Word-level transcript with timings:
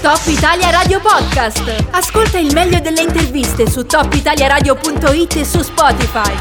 Top 0.00 0.20
Italia 0.26 0.70
Radio 0.70 1.00
Podcast. 1.00 1.86
Ascolta 1.90 2.38
il 2.38 2.52
meglio 2.52 2.78
delle 2.78 3.02
interviste 3.02 3.68
su 3.68 3.84
topitaliaradio.it 3.84 5.36
e 5.36 5.44
su 5.44 5.60
Spotify. 5.60 6.32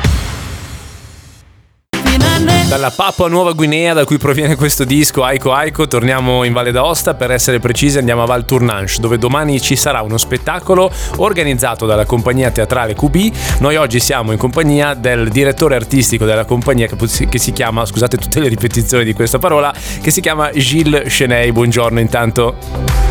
Dalla 2.67 2.92
Papua 2.92 3.28
Nuova 3.28 3.54
Guinea 3.54 3.93
da 3.93 4.06
cui 4.06 4.20
proviene 4.20 4.56
questo 4.56 4.83
disco 4.83 5.24
Aiko 5.24 5.54
Aiko 5.54 5.88
torniamo 5.88 6.43
in 6.43 6.54
Valle 6.54 6.72
d'Aosta 6.72 7.16
per 7.16 7.32
essere 7.32 7.59
precisi 7.59 7.98
andiamo 7.98 8.21
a 8.21 8.25
Val 8.25 8.46
Tournanche 8.46 8.96
dove 9.00 9.18
domani 9.18 9.60
ci 9.60 9.76
sarà 9.76 10.02
uno 10.02 10.18
spettacolo 10.18 10.92
organizzato 11.16 11.88
dalla 11.88 12.05
compagnia 12.05 12.52
teatrale 12.52 12.94
QB 12.94 13.34
noi 13.60 13.78
oggi 13.78 14.00
siamo 14.00 14.34
in 14.34 14.38
compagnia 14.38 14.94
del 14.94 15.30
direttore 15.30 15.76
artistico 15.76 16.26
della 16.26 16.46
compagnia 16.46 16.88
che 16.88 17.39
si 17.39 17.52
chiama 17.54 17.86
scusate 17.86 18.18
tutte 18.18 18.39
le 18.39 18.50
ripetizioni 18.50 19.04
di 19.04 19.14
questa 19.14 19.39
parola 19.39 19.74
che 20.02 20.12
si 20.12 20.21
chiama 20.21 20.52
Gilles 20.52 21.12
Cheney 21.16 21.52
buongiorno 21.52 22.00
intanto 22.00 23.07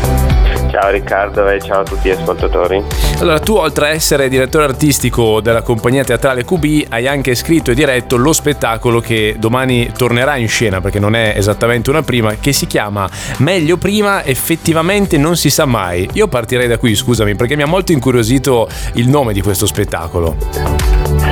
Ciao 0.69 0.89
Riccardo 0.91 1.47
e 1.47 1.61
ciao 1.61 1.81
a 1.81 1.83
tutti 1.83 2.09
gli 2.09 2.11
ascoltatori. 2.11 2.83
Allora, 3.19 3.39
tu 3.39 3.55
oltre 3.55 3.87
a 3.87 3.89
essere 3.89 4.27
direttore 4.29 4.65
artistico 4.65 5.39
della 5.41 5.61
compagnia 5.61 6.03
teatrale 6.03 6.43
QB, 6.43 6.87
hai 6.89 7.07
anche 7.07 7.35
scritto 7.35 7.71
e 7.71 7.73
diretto 7.73 8.17
lo 8.17 8.33
spettacolo 8.33 8.99
che 8.99 9.35
domani 9.37 9.91
tornerà 9.91 10.35
in 10.35 10.47
scena, 10.47 10.81
perché 10.81 10.99
non 10.99 11.15
è 11.15 11.33
esattamente 11.35 11.89
una 11.89 12.03
prima, 12.03 12.35
che 12.35 12.51
si 12.51 12.67
chiama 12.67 13.09
Meglio 13.37 13.77
prima, 13.77 14.23
effettivamente 14.23 15.17
non 15.17 15.35
si 15.35 15.49
sa 15.49 15.65
mai. 15.65 16.07
Io 16.13 16.27
partirei 16.27 16.67
da 16.67 16.77
qui, 16.77 16.95
scusami, 16.95 17.35
perché 17.35 17.55
mi 17.55 17.63
ha 17.63 17.67
molto 17.67 17.91
incuriosito 17.91 18.67
il 18.93 19.07
nome 19.07 19.33
di 19.33 19.41
questo 19.41 19.65
spettacolo. 19.65 20.35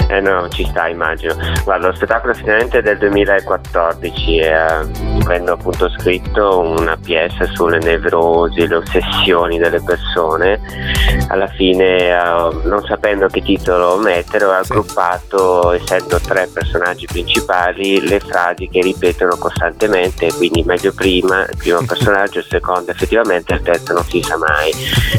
Eh 0.08 0.22
no, 0.22 0.48
ci 0.50 0.66
sta, 0.66 0.88
immagino. 0.88 1.36
Guarda, 1.64 1.88
lo 1.88 1.96
spettacolo 1.96 2.34
finalmente 2.34 2.80
è 2.80 2.82
del 2.82 2.98
2014 2.98 4.38
e 4.38 4.46
eh, 4.46 5.15
avendo 5.26 5.54
appunto 5.54 5.90
scritto 5.90 6.60
una 6.60 6.98
pièce 6.98 7.50
sulle 7.54 7.80
nevrosi, 7.80 8.68
le 8.68 8.76
ossessioni 8.76 9.58
delle 9.58 9.82
persone, 9.82 10.62
alla 11.30 11.48
fine, 11.48 12.10
eh, 12.10 12.50
non 12.64 12.84
sapendo 12.88 13.28
che 13.28 13.42
titolo 13.42 13.98
mettere, 13.98 14.46
ho 14.46 14.52
aggruppato, 14.52 15.72
essendo 15.72 16.20
tre 16.20 16.48
personaggi 16.52 17.08
principali, 17.08 18.08
le 18.08 18.20
frasi 18.20 18.70
che 18.70 18.82
ripetono 18.82 19.36
costantemente, 19.38 20.32
quindi 20.34 20.64
meglio 20.64 20.94
prima, 20.94 21.42
il 21.42 21.58
primo 21.58 21.84
personaggio, 21.86 22.40
il 22.40 22.46
secondo 22.48 22.92
effettivamente, 22.92 23.56
il 23.56 23.62
terzo 23.62 23.94
non 23.94 24.04
si 24.04 24.22
sa 24.22 24.38
mai, 24.38 24.72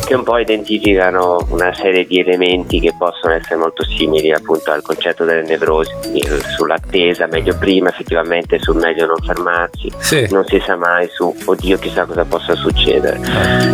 che 0.04 0.14
un 0.14 0.22
po' 0.22 0.38
identificano 0.38 1.38
una 1.50 1.74
serie 1.74 2.06
di 2.06 2.20
elementi 2.20 2.78
che 2.80 2.94
possono 2.96 3.34
essere 3.34 3.56
molto 3.56 3.84
simili 3.84 4.32
appunto 4.32 4.70
al 4.70 4.82
concetto 4.82 5.24
delle 5.24 5.42
nevrosi, 5.42 5.92
sull'attesa, 6.56 7.26
meglio 7.26 7.56
prima, 7.58 7.88
effettivamente 7.88 8.58
sul 8.60 8.76
meglio 8.76 9.06
non 9.06 9.16
fermarsi, 9.24 9.90
sì. 9.98 10.26
non 10.30 10.44
si 10.46 10.62
sa 10.64 10.76
mai 10.76 11.08
su 11.10 11.34
oddio 11.44 11.78
chissà 11.78 12.04
cosa 12.04 12.24
possa 12.24 12.54
succedere. 12.54 13.20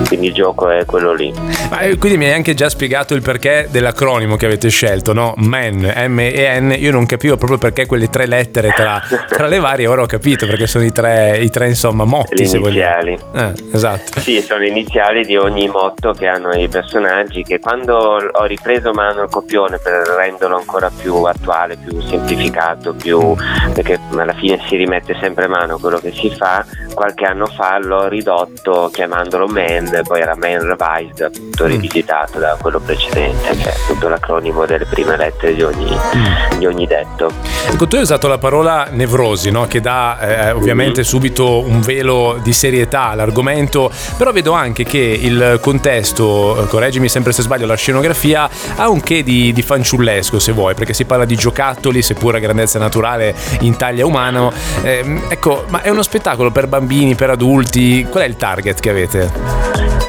Quindi 0.07 0.29
il 0.29 0.35
gioco 0.35 0.69
è 0.69 0.85
quello 0.85 1.13
lì. 1.13 1.33
Ma, 1.71 1.81
eh, 1.81 1.97
quindi 1.99 2.19
mi 2.19 2.27
hai 2.27 2.33
anche 2.33 2.55
già 2.55 2.69
spiegato 2.69 3.15
il 3.15 3.23
perché 3.23 3.69
dell'acronimo 3.71 4.37
che 4.37 4.47
avete 4.47 4.69
scelto, 4.69 5.13
no? 5.13 5.35
MEN, 5.37 5.93
M 6.09 6.19
e 6.19 6.61
N, 6.61 6.75
io 6.79 6.91
non 6.91 7.07
capivo 7.07 7.37
proprio 7.37 7.59
perché 7.59 7.87
quelle 7.87 8.09
tre 8.09 8.27
lettere 8.27 8.73
tra, 8.75 9.01
tra 9.29 9.47
le 9.47 9.59
varie, 9.59 9.87
ora 9.87 10.03
ho 10.03 10.07
capito 10.07 10.47
perché 10.47 10.67
sono 10.67 10.85
i 10.85 10.93
tre, 10.93 11.39
i 11.39 11.51
tre 11.51 11.69
insomma 11.69 12.05
motti. 12.05 12.37
Le 12.37 12.59
iniziali. 12.59 13.19
Eh, 13.35 13.53
esatto. 13.73 14.21
Sì, 14.21 14.41
sono 14.41 14.65
iniziali 14.65 15.25
di 15.25 15.37
ogni 15.37 15.69
motto 15.69 16.13
che 16.13 16.27
hanno 16.27 16.53
i 16.53 16.69
personaggi 16.69 17.43
che 17.43 17.59
quando 17.59 17.97
ho 17.97 18.45
ripreso 18.45 18.93
mano 18.93 19.23
il 19.23 19.31
copione 19.31 19.79
per 19.79 20.07
renderlo 20.17 20.57
ancora 20.57 20.91
più 20.95 21.23
attuale, 21.25 21.77
più 21.77 22.01
semplificato, 22.01 22.95
più, 22.95 23.35
perché 23.73 23.99
alla 24.17 24.35
fine 24.35 24.61
si 24.69 24.77
rimette 24.77 25.17
sempre 25.21 25.47
in 25.47 25.51
mano 25.51 25.79
quello 25.79 25.99
che 25.99 26.12
si 26.13 26.31
fa. 26.31 26.65
Qualche 26.95 27.25
anno 27.25 27.47
fa 27.47 27.79
l'ho 27.79 28.09
ridotto 28.09 28.91
chiamandolo 28.93 29.47
Man, 29.47 30.03
poi 30.05 30.21
era 30.21 30.37
Man 30.37 30.77
Revised, 30.77 31.21
appunto 31.21 31.65
mm. 31.65 31.69
rivisitato 31.69 32.39
da 32.39 32.57
quello 32.61 32.81
precedente, 32.81 33.57
che 33.57 33.71
è 33.71 33.75
appunto 33.83 34.09
l'acronimo 34.09 34.67
delle 34.67 34.85
prime 34.85 35.17
lettere 35.17 35.55
di 35.55 35.63
ogni, 35.63 35.91
mm. 35.91 36.59
di 36.59 36.67
ogni 36.67 36.87
detto. 36.87 37.33
Ecco, 37.71 37.87
tu 37.87 37.97
hai 37.97 38.03
usato 38.03 38.29
la 38.29 38.39
parola 38.39 38.89
nevrosi, 38.91 39.51
no? 39.51 39.67
che 39.67 39.81
dà 39.81 40.19
eh, 40.21 40.51
ovviamente 40.51 41.01
mm-hmm. 41.01 41.09
subito 41.09 41.61
un 41.61 41.81
velo 41.81 42.39
di 42.43 42.53
serietà 42.53 43.09
all'argomento, 43.09 43.91
però 44.17 44.33
vedo 44.33 44.53
anche 44.53 44.85
che 44.85 44.99
il 44.99 45.59
contesto, 45.61 46.67
correggimi 46.69 47.09
sempre 47.09 47.33
se 47.33 47.43
sbaglio, 47.43 47.67
la 47.67 47.75
scenografia 47.75 48.49
ha 48.77 48.89
un 48.89 49.01
che 49.01 49.23
di, 49.23 49.53
di 49.53 49.63
fanciullesco 49.63 50.39
se 50.39 50.53
vuoi, 50.53 50.75
perché 50.75 50.93
si 50.93 51.05
parla 51.05 51.25
di 51.25 51.37
giocattoli, 51.37 52.03
seppur 52.03 52.35
a 52.35 52.39
grandezza 52.39 52.79
naturale 52.79 53.35
in 53.61 53.77
taglia 53.77 54.05
umano. 54.05 54.53
Eh, 54.83 55.23
ecco, 55.29 55.65
ma 55.69 55.83
è 55.83 55.89
uno 55.93 56.03
spettacolo 56.03 56.51
per 56.51 56.67
bambini, 56.69 57.15
per 57.15 57.31
adulti? 57.31 58.07
Qual 58.09 58.23
è 58.23 58.27
il 58.27 58.37
target 58.37 58.81
che 58.81 58.91
avete? 58.91 59.31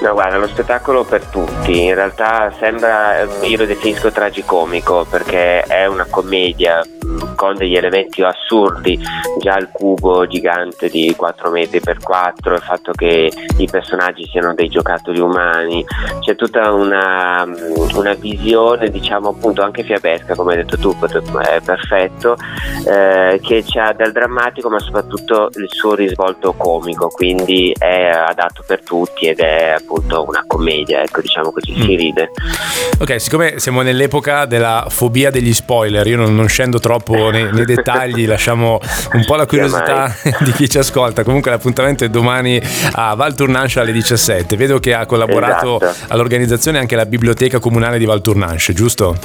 No, 0.02 0.14
guarda, 0.14 0.36
è 0.36 0.38
uno 0.38 0.48
spettacolo 0.48 1.04
per 1.04 1.26
tutti. 1.26 1.84
In 1.84 1.94
realtà 1.94 2.54
sembra, 2.58 3.24
io 3.42 3.58
lo 3.58 3.66
definisco 3.66 4.12
tragicomico 4.12 5.06
perché 5.10 5.62
è 5.62 5.86
una 5.86 6.06
commedia 6.10 6.84
con 7.36 7.56
degli 7.56 7.76
elementi 7.76 8.22
assurdi, 8.22 9.00
già 9.40 9.58
il 9.58 9.70
cubo 9.72 10.26
gigante 10.28 10.90
di 10.90 11.14
4 11.16 11.50
metri 11.52 11.80
per 11.80 12.00
4, 12.00 12.54
il 12.56 12.62
fatto 12.62 12.92
che 12.94 13.32
i 13.58 13.68
personaggi 13.70 14.26
siano 14.28 14.54
dei 14.54 14.70
giocattoli 14.70 15.20
umani, 15.20 15.86
c'è 16.22 16.36
tutta 16.36 16.72
una, 16.72 17.46
una 17.94 18.14
visione 18.14 18.90
diciamo 18.90 19.30
appunto 19.30 19.62
anche 19.62 19.84
fiabesca 19.84 20.36
come 20.36 20.54
hai 20.54 20.58
detto 20.60 20.78
tu, 20.78 20.96
è 21.00 21.62
perfetto, 21.62 22.36
eh, 22.88 23.40
che 23.42 23.64
ha 23.80 23.94
del 23.94 24.12
drammatico 24.12 24.70
ma 24.70 24.80
soprattutto 24.80 25.50
il 25.56 25.68
suo 25.70 25.96
risvolto 25.96 26.54
comico, 26.54 27.08
quindi 27.08 27.74
è 27.78 28.10
adatto 28.10 28.64
per 28.66 28.84
tutti 28.84 29.28
ed 29.28 29.40
è 29.40 29.76
appunto 29.78 30.26
una 30.28 30.44
commedia, 30.46 31.02
ecco 31.02 31.22
diciamo 31.22 31.52
così, 31.52 31.72
mm. 31.72 31.82
si 31.82 31.96
ride. 31.96 32.32
Ok, 33.00 33.20
siccome 33.20 33.60
siamo 33.60 33.82
nell'epoca 33.82 34.46
della 34.46 34.86
fobia 34.90 35.32
degli 35.32 35.54
spoiler, 35.54 36.06
io 36.08 36.18
non, 36.18 36.36
non 36.36 36.48
scendo 36.48 36.80
troppo 36.80 37.23
nei, 37.30 37.52
nei, 37.52 37.66
dettagli, 37.66 38.26
lasciamo 38.26 38.80
un 39.14 39.26
po' 39.26 39.36
la 39.36 39.46
curiosità 39.46 40.14
di 40.40 40.52
chi 40.52 40.70
ci 40.70 40.78
ascolta. 40.78 41.24
Comunque 41.24 41.52
l'appuntamento 41.52 42.04
è 42.04 42.10
domani 42.10 42.62
a 42.94 43.14
Val 43.16 43.36
Tournanche 43.36 43.80
alle 43.80 43.92
17. 43.92 44.56
Vedo 44.56 44.80
che 44.80 44.94
ha 44.94 45.06
collaborato 45.06 45.80
esatto. 45.82 46.14
all'organizzazione 46.14 46.80
anche 46.80 46.96
la 46.96 47.06
Biblioteca 47.06 47.60
Comunale 47.60 47.98
di 47.98 48.06
Val 48.06 48.22
Tournanche, 48.22 48.74
giusto? 48.74 49.18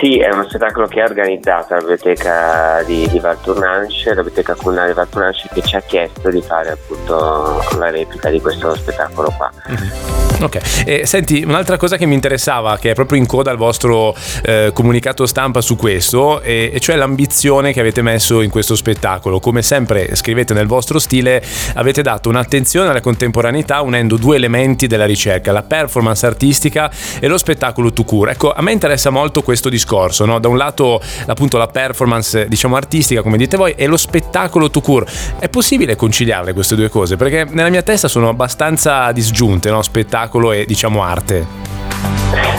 Sì, 0.00 0.18
è 0.18 0.32
uno 0.32 0.46
spettacolo 0.48 0.86
che 0.86 1.00
ha 1.00 1.04
organizzato 1.04 1.74
la 1.74 1.80
Biblioteca 1.80 2.82
di, 2.84 3.08
di 3.08 3.18
Val 3.18 3.40
Tournanche, 3.40 4.14
la 4.14 4.22
Biblioteca 4.22 4.54
Comunale 4.54 4.88
di 4.88 4.94
Val 4.94 5.08
Tournanche 5.08 5.48
che 5.52 5.62
ci 5.62 5.76
ha 5.76 5.80
chiesto 5.80 6.30
di 6.30 6.42
fare 6.42 6.70
appunto 6.70 7.62
la 7.78 7.90
replica 7.90 8.30
di 8.30 8.40
questo 8.40 8.74
spettacolo 8.74 9.32
qua. 9.36 9.50
Mm-hmm. 9.70 10.22
Ok, 10.42 10.84
e 10.84 11.06
senti, 11.06 11.44
un'altra 11.46 11.76
cosa 11.76 11.96
che 11.96 12.04
mi 12.04 12.14
interessava, 12.14 12.76
che 12.76 12.90
è 12.90 12.94
proprio 12.94 13.16
in 13.16 13.26
coda 13.26 13.52
al 13.52 13.56
vostro 13.56 14.12
eh, 14.42 14.72
comunicato 14.74 15.24
stampa 15.24 15.60
su 15.60 15.76
questo, 15.76 16.40
e, 16.40 16.72
e, 16.74 16.80
cioè 16.80 16.96
l'ambizione 17.12 17.74
che 17.74 17.80
avete 17.80 18.00
messo 18.00 18.40
in 18.40 18.48
questo 18.48 18.74
spettacolo. 18.74 19.38
Come 19.38 19.60
sempre 19.60 20.16
scrivete 20.16 20.54
nel 20.54 20.66
vostro 20.66 20.98
stile, 20.98 21.44
avete 21.74 22.00
dato 22.00 22.30
un'attenzione 22.30 22.88
alla 22.88 23.02
contemporaneità 23.02 23.82
unendo 23.82 24.16
due 24.16 24.36
elementi 24.36 24.86
della 24.86 25.04
ricerca, 25.04 25.52
la 25.52 25.62
performance 25.62 26.24
artistica 26.24 26.90
e 27.20 27.28
lo 27.28 27.36
spettacolo 27.36 27.92
to 27.92 28.04
cure. 28.04 28.32
Ecco, 28.32 28.52
a 28.52 28.62
me 28.62 28.72
interessa 28.72 29.10
molto 29.10 29.42
questo 29.42 29.68
discorso, 29.68 30.24
no? 30.24 30.38
da 30.38 30.48
un 30.48 30.56
lato 30.56 31.00
appunto 31.26 31.58
la 31.58 31.66
performance 31.66 32.48
diciamo 32.48 32.76
artistica, 32.76 33.20
come 33.20 33.36
dite 33.36 33.58
voi, 33.58 33.74
e 33.76 33.86
lo 33.86 33.98
spettacolo 33.98 34.70
to 34.70 34.80
cure. 34.80 35.06
È 35.38 35.48
possibile 35.50 35.94
conciliarle 35.96 36.54
queste 36.54 36.74
due 36.74 36.88
cose? 36.88 37.16
Perché 37.16 37.46
nella 37.50 37.68
mia 37.68 37.82
testa 37.82 38.08
sono 38.08 38.30
abbastanza 38.30 39.12
disgiunte, 39.12 39.70
no? 39.70 39.82
spettacolo 39.82 40.52
e 40.52 40.64
diciamo 40.64 41.02
arte? 41.02 41.81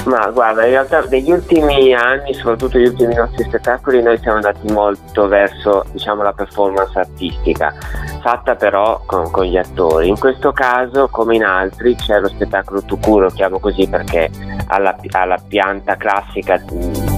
Ma 0.06 0.30
guarda, 0.31 0.66
in 0.66 0.72
realtà 0.72 1.02
negli 1.09 1.31
ultimi 1.31 1.94
anni, 1.94 2.34
soprattutto 2.34 2.78
negli 2.78 2.88
ultimi 2.88 3.14
nostri 3.14 3.46
spettacoli, 3.46 4.02
noi 4.02 4.18
siamo 4.18 4.36
andati 4.36 4.69
molto 4.72 5.28
verso 5.28 5.86
diciamo, 5.91 6.24
la 6.24 6.34
performance 6.34 7.00
artistica, 7.00 7.74
fatta 8.22 8.56
però 8.56 9.02
con, 9.06 9.31
con, 9.31 9.46
gli 9.46 9.58
attori. 9.58 10.09
In 10.09 10.19
questo 10.19 10.52
caso, 10.52 11.08
come 11.08 11.36
in 11.36 11.46
altri, 11.46 11.96
c'è 11.96 12.20
lo 12.20 12.28
spettacolo 12.28 12.84
Tucuro, 12.84 13.29
chiamo 13.29 13.59
così 13.59 13.88
perché 13.88 14.29
ha 14.67 14.78
la, 14.78 14.96
ha 15.11 15.26
la 15.26 15.40
pianta 15.47 15.96
classica 15.96 16.61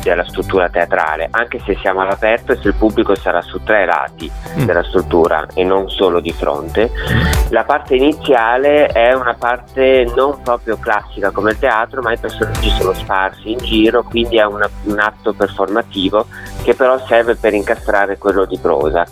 della 0.10 0.24
struttura 0.24 0.70
teatrale, 0.70 1.28
anche 1.32 1.60
se 1.66 1.76
siamo 1.82 2.02
all'aperto 2.02 2.52
e 2.52 2.58
se 2.58 2.68
il 2.68 2.76
pubblico 2.76 3.16
sarà 3.16 3.42
su 3.42 3.64
tre 3.64 3.86
lati 3.86 4.32
mm. 4.60 4.66
della 4.66 4.84
struttura 4.84 5.48
e 5.54 5.64
non 5.64 5.90
solo 5.90 6.20
di 6.20 6.32
fronte. 6.32 6.92
La 7.50 7.64
parte 7.64 7.96
iniziale 7.96 8.86
è 8.88 9.14
una 9.14 9.34
parte 9.34 10.06
non 10.16 10.42
proprio 10.44 10.78
classica 10.78 11.32
come 11.32 11.52
il 11.52 11.60
teatro, 11.60 12.02
ma 12.02 12.12
i 12.12 12.18
personaggi 12.18 12.70
sono 12.70 12.94
sparsi 12.94 13.52
in 13.52 13.58
giro, 13.58 14.04
quindi 14.04 14.38
è 14.38 14.46
una, 14.46 14.70
un 14.84 15.00
atto 15.00 15.34
performativo 15.34 16.28
che 16.64 16.76
però 16.76 17.04
serve 17.08 17.36
per 17.36 17.54
incastrare 17.54 18.20
quello 18.20 18.46
di 18.46 18.60
prosa. 18.60 19.06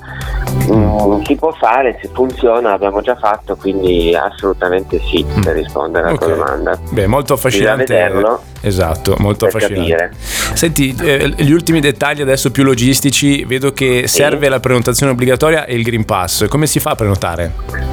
Mm, 0.71 1.21
si 1.23 1.35
può 1.35 1.51
fare, 1.51 1.97
se 2.01 2.09
funziona, 2.13 2.69
l'abbiamo 2.69 3.01
già 3.01 3.15
fatto, 3.15 3.55
quindi 3.55 4.15
assolutamente 4.15 4.99
sì 4.99 5.23
mm. 5.23 5.41
per 5.41 5.55
rispondere 5.55 6.07
alla 6.07 6.15
okay. 6.15 6.27
tua 6.27 6.37
domanda. 6.37 6.79
Beh, 6.89 7.07
molto 7.07 7.33
affascinante. 7.33 7.85
vederlo. 7.85 8.41
Esatto, 8.61 9.15
molto 9.19 9.45
affascinante. 9.45 9.89
Capire. 9.89 10.11
Senti, 10.53 10.95
eh, 11.01 11.33
gli 11.37 11.51
ultimi 11.51 11.79
dettagli 11.79 12.21
adesso 12.21 12.51
più 12.51 12.63
logistici, 12.63 13.43
vedo 13.45 13.73
che 13.73 14.07
serve 14.07 14.45
sì. 14.45 14.51
la 14.51 14.59
prenotazione 14.59 15.11
obbligatoria 15.11 15.65
e 15.65 15.75
il 15.75 15.83
Green 15.83 16.05
Pass. 16.05 16.47
Come 16.47 16.67
si 16.67 16.79
fa 16.79 16.91
a 16.91 16.95
prenotare? 16.95 17.92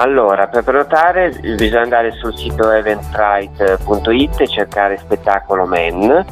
Allora, 0.00 0.46
per 0.46 0.62
prenotare 0.62 1.30
bisogna 1.56 1.82
andare 1.82 2.12
sul 2.12 2.32
sito 2.36 2.70
eventbrite.it 2.70 4.40
e 4.40 4.46
cercare 4.46 4.96
spettacolo 4.96 5.66
Men, 5.66 6.24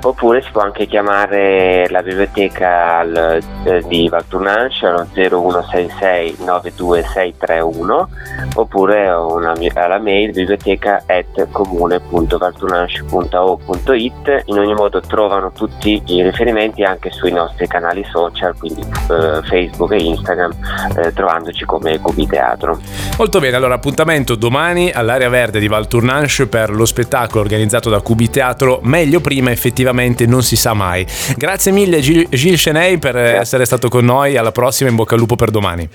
oppure 0.00 0.40
si 0.40 0.50
può 0.50 0.62
anche 0.62 0.86
chiamare 0.86 1.86
la 1.90 2.02
biblioteca 2.02 2.96
al, 2.96 3.42
eh, 3.64 3.82
di 3.86 4.08
Valtournanche 4.08 4.86
allo 4.86 5.06
0166 5.12 6.36
92631 6.38 8.08
oppure 8.54 9.10
una, 9.10 9.52
alla 9.74 9.98
mail 9.98 10.32
biblioteca 10.32 11.02
at 11.04 11.46
comune.valtournanche.o.it. 11.50 14.42
In 14.46 14.58
ogni 14.58 14.72
modo 14.72 14.98
trovano 15.00 15.52
tutti 15.52 16.02
i 16.06 16.22
riferimenti 16.22 16.84
anche 16.84 17.10
sui 17.10 17.32
nostri 17.32 17.66
canali 17.66 18.02
social, 18.04 18.56
quindi 18.56 18.80
eh, 18.80 19.42
Facebook 19.42 19.92
e 19.92 20.02
Instagram, 20.02 20.52
eh, 20.96 21.12
trovandoci 21.12 21.66
come 21.66 22.00
Cubi 22.00 22.26
Teatro. 22.26 23.09
Molto 23.16 23.38
bene, 23.38 23.56
allora 23.56 23.74
appuntamento 23.74 24.34
domani 24.34 24.90
all'area 24.90 25.28
verde 25.28 25.58
di 25.60 25.68
Valtournanche 25.68 26.46
per 26.46 26.70
lo 26.70 26.86
spettacolo 26.86 27.40
organizzato 27.40 27.90
da 27.90 28.00
Cubi 28.00 28.30
Teatro, 28.30 28.80
meglio 28.82 29.20
prima 29.20 29.50
effettivamente 29.50 30.26
non 30.26 30.42
si 30.42 30.56
sa 30.56 30.72
mai. 30.72 31.06
Grazie 31.36 31.70
mille 31.70 32.00
Gilles 32.00 32.62
Cheney 32.62 32.98
per 32.98 33.12
grazie. 33.12 33.38
essere 33.38 33.64
stato 33.66 33.88
con 33.88 34.04
noi, 34.04 34.36
alla 34.36 34.52
prossima, 34.52 34.88
in 34.88 34.96
bocca 34.96 35.14
al 35.14 35.20
lupo 35.20 35.36
per 35.36 35.50
domani. 35.50 35.88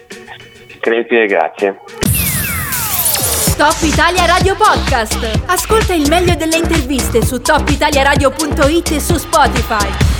Crepi 0.79 1.25
grazie. 1.25 1.79
Top 3.57 3.77
Italia 3.81 4.25
Radio 4.25 4.55
Podcast. 4.55 5.43
Ascolta 5.45 5.93
il 5.93 6.07
meglio 6.09 6.35
delle 6.35 6.57
interviste 6.57 7.23
su 7.23 7.41
topitaliaradio.it 7.41 8.91
e 8.91 8.99
su 8.99 9.15
Spotify. 9.15 10.14